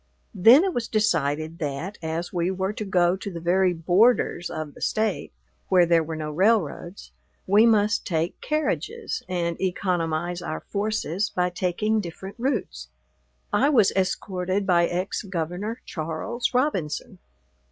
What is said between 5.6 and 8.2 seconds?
where there were no railroads, we must